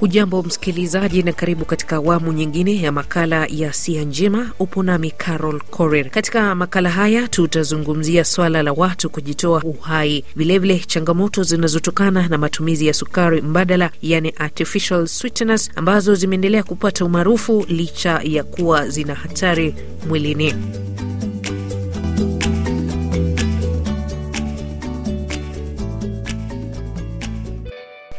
[0.00, 4.50] Hujambo msikilizaji, na karibu katika awamu nyingine ya makala ya Sia Njema.
[4.58, 6.10] Upo nami Carol Korir.
[6.10, 12.94] Katika makala haya tutazungumzia swala la watu kujitoa uhai, vilevile changamoto zinazotokana na matumizi ya
[12.94, 19.74] sukari mbadala, yani artificial sweeteners, ambazo zimeendelea kupata umaarufu licha ya kuwa zina hatari
[20.08, 20.54] mwilini.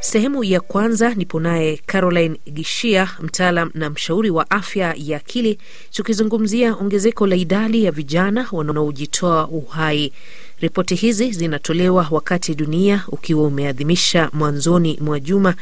[0.00, 5.58] Sehemu ya kwanza nipo naye Caroline Gishia, mtaalam na mshauri wa afya ya akili,
[5.92, 10.12] tukizungumzia ongezeko la idadi ya vijana wanaojitoa uhai.
[10.60, 15.54] Ripoti hizi zinatolewa wakati dunia ukiwa umeadhimisha mwanzoni mwa juma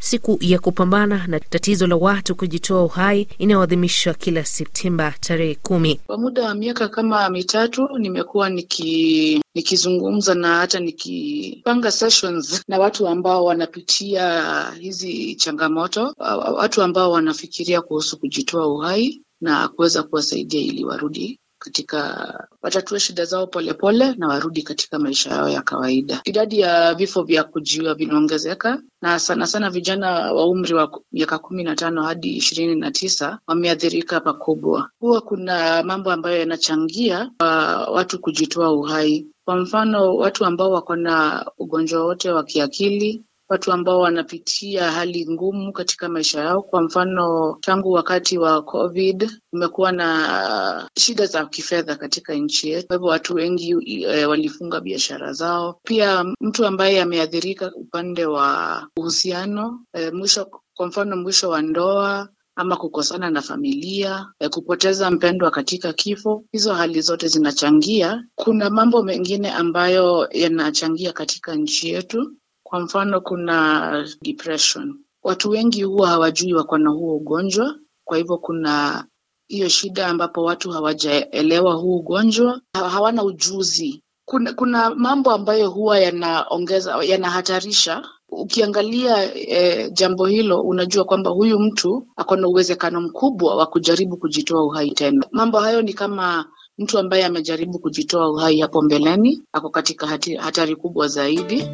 [0.00, 6.00] siku ya kupambana na tatizo la watu kujitoa uhai inayoadhimishwa kila Septemba tarehe kumi.
[6.06, 13.08] Kwa muda wa miaka kama mitatu nimekuwa niki nikizungumza na hata nikipanga sessions na watu
[13.08, 16.14] ambao wanapitia hizi changamoto,
[16.56, 23.46] watu ambao wanafikiria kuhusu kujitoa uhai na kuweza kuwasaidia ili warudi katika watatue shida zao
[23.46, 26.20] polepole pole, na warudi katika maisha yao ya kawaida.
[26.24, 31.64] Idadi ya vifo vya kujiua vinaongezeka na sana sana vijana wa umri wa miaka kumi
[31.64, 34.90] na tano hadi ishirini na tisa wameathirika pakubwa.
[35.00, 39.26] Huwa kuna mambo ambayo yanachangia uh, watu kujitoa uhai.
[39.44, 45.72] Kwa mfano, watu ambao wako na ugonjwa wote wa kiakili watu ambao wanapitia hali ngumu
[45.72, 46.62] katika maisha yao.
[46.62, 52.96] Kwa mfano, tangu wakati wa COVID kumekuwa na shida za kifedha katika nchi yetu, kwa
[52.96, 55.80] hivyo watu wengi e, walifunga biashara zao.
[55.84, 62.76] Pia mtu ambaye ameathirika upande wa uhusiano e, mwisho, kwa mfano mwisho wa ndoa ama
[62.76, 66.44] kukosana na familia, kupoteza mpendwa katika kifo.
[66.52, 68.24] Hizo hali zote zinachangia.
[68.34, 72.32] Kuna mambo mengine ambayo yanachangia katika nchi yetu.
[72.70, 74.94] Kwa mfano kuna depression.
[75.22, 77.74] Watu wengi huwa hawajui wako na huo ugonjwa,
[78.04, 79.04] kwa hivyo kuna
[79.48, 84.02] hiyo shida ambapo watu hawajaelewa huu ugonjwa, hawana ujuzi.
[84.24, 88.02] Kuna, kuna mambo ambayo huwa yanaongeza yanahatarisha.
[88.28, 94.64] Ukiangalia eh, jambo hilo unajua kwamba huyu mtu ako na uwezekano mkubwa wa kujaribu kujitoa
[94.64, 95.26] uhai tena.
[95.32, 96.44] Mambo hayo ni kama
[96.78, 100.06] mtu ambaye amejaribu kujitoa uhai hapo mbeleni ako katika
[100.40, 101.66] hatari kubwa zaidi.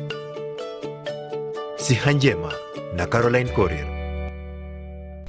[1.87, 2.53] Siha Njema
[2.97, 3.96] na Caroline Corrier.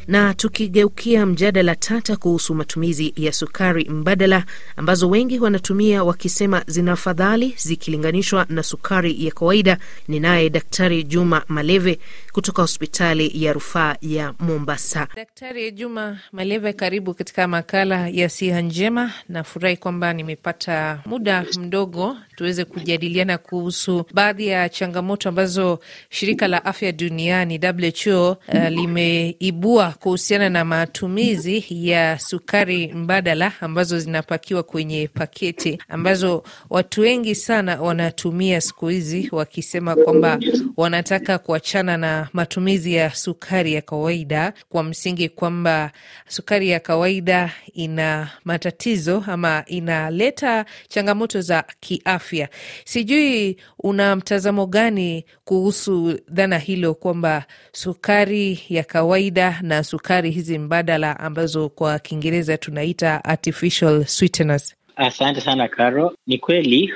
[0.07, 4.43] Na tukigeukia mjadala tata kuhusu matumizi ya sukari mbadala
[4.75, 11.43] ambazo wengi wanatumia wakisema zina afadhali zikilinganishwa na sukari ya kawaida, ni naye Daktari Juma
[11.47, 11.99] Maleve
[12.31, 15.07] kutoka hospitali ya rufaa ya Mombasa.
[15.15, 19.11] Daktari Juma Maleve, karibu katika makala ya Siha Njema.
[19.29, 25.79] Nafurahi kwamba nimepata muda mdogo tuweze kujadiliana kuhusu baadhi ya changamoto ambazo
[26.09, 27.59] shirika la afya duniani
[28.07, 37.01] WHO uh, limeibua kuhusiana na matumizi ya sukari mbadala ambazo zinapakiwa kwenye paketi ambazo watu
[37.01, 40.39] wengi sana wanatumia siku hizi, wakisema kwamba
[40.77, 45.91] wanataka kuachana na matumizi ya sukari ya kawaida kwa msingi kwamba
[46.27, 52.49] sukari ya kawaida ina matatizo ama inaleta changamoto za kiafya.
[52.85, 61.19] Sijui una mtazamo gani kuhusu dhana hilo kwamba sukari ya kawaida na sukari hizi mbadala
[61.19, 64.75] ambazo kwa Kiingereza tunaita artificial sweeteners.
[64.95, 66.13] Asante sana Caro.
[66.27, 66.93] Ni kweli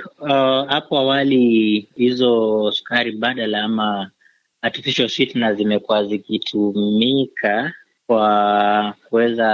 [0.67, 4.11] hapo uh, awali hizo sukari mbadala ama
[4.61, 7.73] artificial sweeteners zimekuwa zikitumika
[8.07, 9.47] kwa kuweza,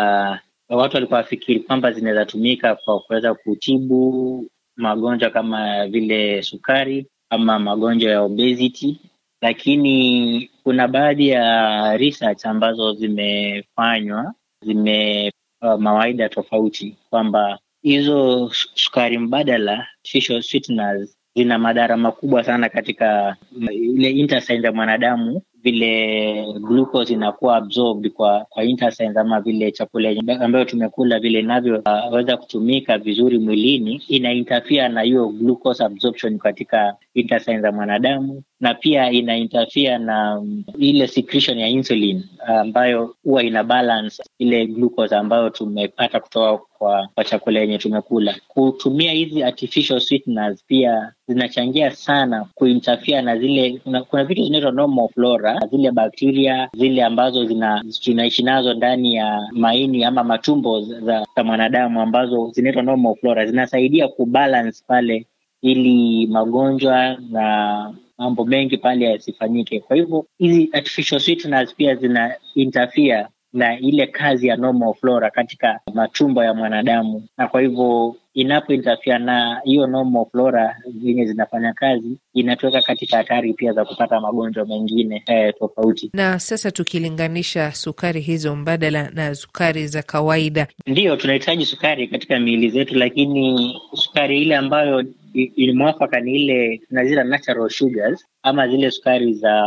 [0.70, 4.46] watu walikuwa wafikiri kwamba zinaweza tumika kwa kuweza kutibu
[4.76, 8.98] magonjwa kama vile sukari ama magonjwa ya obesity,
[9.42, 15.32] lakini kuna baadhi ya research ambazo zimefanywa zime
[15.62, 23.36] uh, mawaida tofauti kwamba hizo sukari mbadala artificial sweeteners zina madhara makubwa sana katika
[23.72, 30.10] ile intestine ya mwanadamu, vile glucose inakuwa absorbed kwa kwa intestine ama vile chakula
[30.40, 36.96] ambayo tumekula vile inavyoweza uh, kutumika vizuri mwilini, ina interfere na hiyo glucose absorption katika
[37.14, 43.12] intestine za mwanadamu, na pia ina interfere na um, ile secretion ya insulin ambayo uh,
[43.24, 48.36] huwa ina balance ile glucose ambayo tumepata kutoka kwa, kwa chakula yenye tumekula.
[48.48, 55.08] Kutumia hizi artificial sweeteners pia zinachangia sana kuinterfere na zile kuna, kuna vitu zinaitwa normal
[55.14, 61.44] flora, zile bakteria zile ambazo zina tunaishi nazo ndani ya maini ama matumbo za, za
[61.44, 65.26] mwanadamu ambazo zinaitwa normal flora, zinasaidia kubalance pale
[65.62, 69.80] ili magonjwa na mambo mengi pale yasifanyike.
[69.80, 75.80] Kwa hivyo hizi artificial sweeteners pia zina interfere na ile kazi ya normal flora katika
[75.94, 82.18] matumbo ya mwanadamu, na kwa hivyo inapo interfere na hiyo normal flora zenye zinafanya kazi,
[82.34, 86.10] inatuweka katika hatari pia za kupata magonjwa mengine eh, tofauti.
[86.14, 92.70] Na sasa tukilinganisha sukari hizo mbadala na sukari za kawaida, ndiyo tunahitaji sukari katika miili
[92.70, 95.04] zetu, lakini sukari ile ambayo
[95.34, 99.64] imwafaka mwafaka ni ile tunazita natural sugars, ama zile sukari za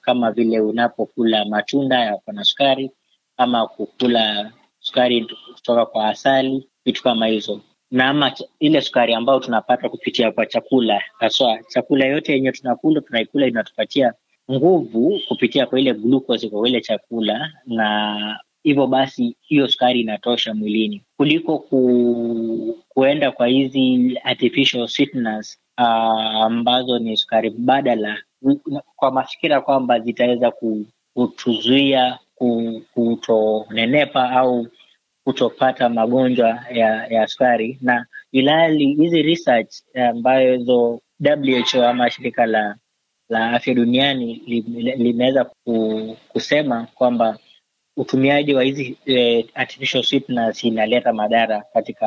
[0.00, 2.90] kama vile unapokula matunda yako na sukari
[3.36, 7.60] ama kukula sukari kutoka kwa asali, vitu kama hizo,
[7.90, 11.02] na ama ile sukari ambayo tunapata kupitia kwa chakula.
[11.18, 14.12] Haswa chakula yote yenye tunakula tunaikula inatupatia
[14.52, 21.02] nguvu kupitia kwa ile glucose kwa ile chakula, na hivyo basi hiyo sukari inatosha mwilini
[21.16, 25.84] kuliko ku, kuenda kwa hizi artificial sweeteners uh,
[26.44, 28.18] ambazo ni sukari mbadala
[28.96, 30.52] kwa mafikira kwamba zitaweza
[31.14, 32.18] kutuzuia
[32.94, 34.66] kutonenepa au
[35.26, 42.76] kutopata magonjwa ya, ya sukari, na ilali hizi research ambazo WHO ama shirika la
[43.28, 44.34] la afya duniani
[44.96, 45.50] limeweza
[46.28, 47.38] kusema kwamba
[47.96, 52.06] utumiaji wa hizi eh, artificial sweeteners inaleta madhara katika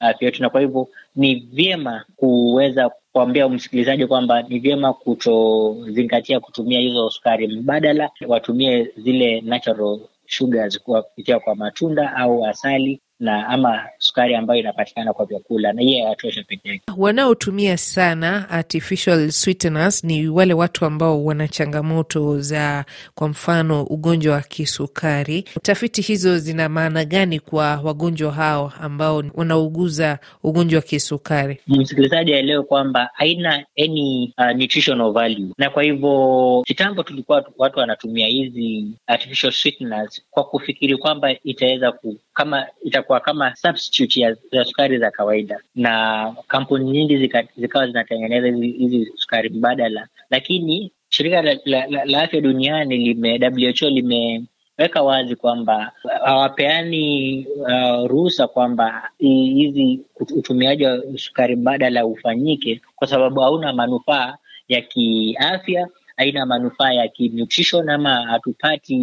[0.00, 6.80] afya yetu, na kwa hivyo ni vyema kuweza kuambia msikilizaji kwamba ni vyema kutozingatia kutumia
[6.80, 10.00] hizo sukari mbadala, watumie zile natural
[10.30, 16.08] sugars kupitia kwa matunda au asali na ama sukari ambayo inapatikana kwa vyakula na hiyo
[16.08, 16.82] yatosha peke yake.
[16.96, 22.84] Wanaotumia sana artificial sweeteners ni wale watu ambao wana changamoto za
[23.14, 25.44] kwa mfano ugonjwa wa kisukari.
[25.62, 31.60] Tafiti hizo zina maana gani kwa wagonjwa hao ambao wanauguza ugonjwa wa kisukari?
[31.66, 38.26] Msikilizaji aelewe kwamba haina any uh, nutritional value, na kwa hivyo kitambo tulikuwa watu wanatumia
[38.26, 44.98] hizi artificial sweeteners kwa kufikiri kwamba itaweza ku, kama itakuwa kama substitute ya, ya sukari
[44.98, 51.86] za kawaida, na kampuni nyingi zika, zikawa zinatengeneza hizi sukari mbadala, lakini shirika la, la,
[51.86, 55.92] la, la afya duniani lime WHO limeweka wazi kwamba
[56.24, 60.00] hawapeani uh, ruhusa kwamba hizi
[60.36, 64.36] utumiaji wa sukari mbadala ufanyike kwa sababu hauna manufaa
[64.68, 68.96] ya kiafya haina manufaa ya kinutrition ama hatupati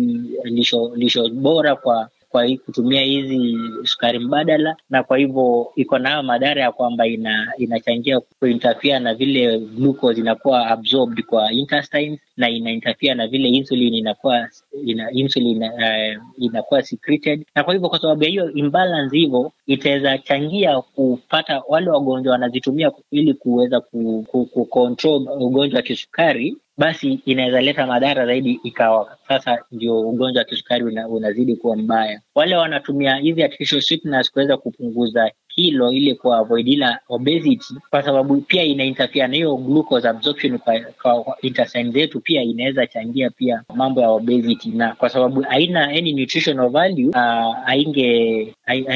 [0.43, 6.61] lisho, lisho bora kwa kwa kutumia hizi sukari mbadala, na kwa hivyo iko nayo madhara
[6.61, 13.27] ya kwamba ina, inachangia kuinterfere na vile glucose inakuwa absorbed kwa intestines na inainterfere na
[13.27, 14.49] vile insulin inakuwa
[14.85, 20.17] ina, insulin uh, inakuwa secreted, na kwa hivyo kwa sababu ya hiyo imbalance hivyo itaweza
[20.17, 27.19] changia kupata wale wagonjwa wanazitumia ili kuweza ku, ku, ku control ugonjwa wa kisukari basi
[27.25, 32.21] inaweza leta madhara zaidi, ikawa sasa ndio ugonjwa wa kisukari una, unazidi kuwa mbaya.
[32.35, 38.63] Wale wanatumia hizi artificial sweeteners kuweza kupunguza kilo ili kuavoid ila obesity, kwa sababu pia
[38.63, 44.01] ina interfere na hiyo glucose absorption kwa, kwa intestine zetu, pia inaweza changia pia mambo
[44.01, 48.53] ya obesity, na kwa sababu haina any nutritional value uh, hainge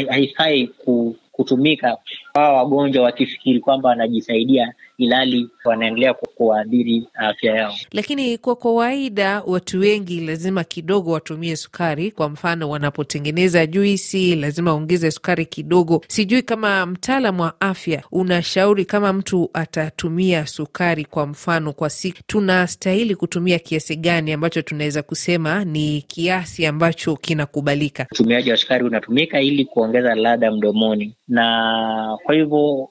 [0.09, 1.97] haifai ku kutumika
[2.33, 7.73] hawa wagonjwa wakifikiri kwamba wanajisaidia ilhali wanaendelea kuwaadhiri afya yao.
[7.91, 12.11] Lakini kwa kawaida watu wengi lazima kidogo watumie sukari.
[12.11, 16.01] Kwa mfano, wanapotengeneza juisi lazima waongeze sukari kidogo.
[16.07, 23.15] Sijui kama mtaalam wa afya unashauri kama mtu atatumia sukari kwa mfano kwa siku, tunastahili
[23.15, 28.07] kutumia kiasi gani ambacho tunaweza kusema ni kiasi ambacho kinakubalika?
[28.11, 32.89] Utumiaji wa sukari unatumika ili kuongeza ladha mdomoni, na kwa hivyo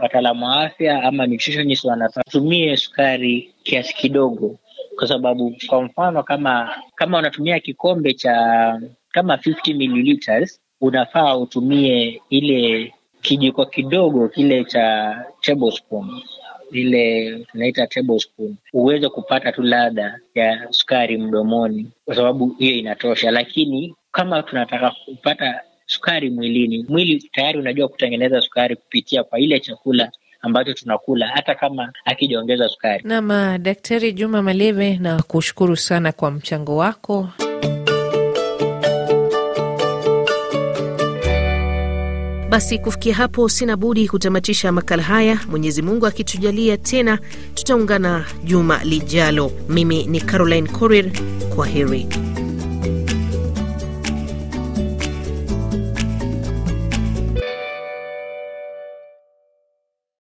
[0.00, 4.58] wataalamu wa afya ama nutritionist wanatumie sukari kiasi kidogo,
[4.98, 8.80] kwa sababu kwa mfano kama kama unatumia kikombe cha
[9.12, 16.22] kama 50 milliliters, unafaa utumie ile kijiko kidogo kile cha tablespoon,
[16.72, 23.30] ile tunaita tablespoon, uweze kupata tu ladha ya sukari mdomoni, kwa sababu hiyo inatosha.
[23.30, 30.10] Lakini kama tunataka kupata sukari mwilini, mwili tayari unajua kutengeneza sukari kupitia kwa ile chakula
[30.42, 33.04] ambacho tunakula hata kama akijaongeza sukari.
[33.04, 37.28] Naam, Daktari Juma Maleve, na kushukuru sana kwa mchango wako.
[42.52, 45.38] Basi kufikia hapo, sina budi kutamatisha makala haya.
[45.50, 47.18] Mwenyezi Mungu akitujalia tena,
[47.54, 49.52] tutaungana juma lijalo.
[49.68, 51.10] Mimi ni Caroline Corir,
[51.54, 52.06] kwa heri.